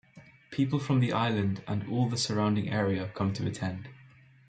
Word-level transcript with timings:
People 0.49 0.79
from 0.79 0.99
the 0.99 1.13
island 1.13 1.61
and 1.67 1.87
all 1.87 2.09
the 2.09 2.17
surrounding 2.17 2.69
area 2.69 3.11
come 3.13 3.33
to 3.33 3.45
attend. 3.45 3.87